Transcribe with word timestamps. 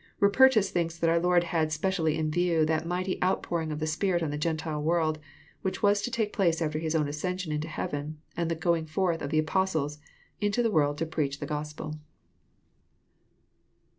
^ 0.01 0.03
Rupertns 0.27 0.71
think 0.71 0.93
that 0.93 1.11
our 1.11 1.19
Lord 1.19 1.43
had 1.43 1.71
specially 1.71 2.17
in 2.17 2.31
view 2.31 2.65
that 2.65 2.87
mighty 2.87 3.21
outpouring 3.21 3.71
of 3.71 3.77
the 3.79 3.85
Spirit 3.85 4.23
on 4.23 4.31
the 4.31 4.35
Gentile 4.39 4.81
world, 4.81 5.19
which 5.61 5.83
was 5.83 6.01
to 6.01 6.09
take 6.09 6.33
place 6.33 6.59
after 6.59 6.79
His 6.79 6.95
own 6.95 7.07
ascension 7.07 7.51
into 7.51 7.67
heaven, 7.67 8.17
and 8.35 8.49
the 8.49 8.55
going 8.55 8.87
forth 8.87 9.21
of 9.21 9.29
the 9.29 9.37
Apostles 9.37 9.99
into 10.39 10.63
the 10.63 10.71
world 10.71 10.97
to 10.97 11.05
preach 11.05 11.39
the 11.39 11.45
Gospel. 11.45 11.99